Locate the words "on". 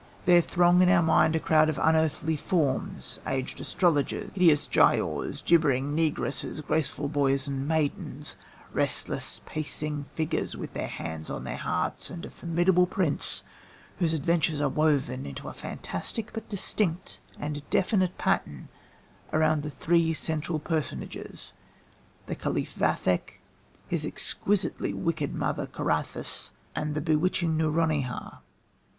11.29-11.43